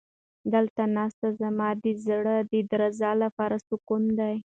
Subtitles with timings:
[0.53, 4.35] دلته ناسته زما د زړه د درزا لپاره سکون دی.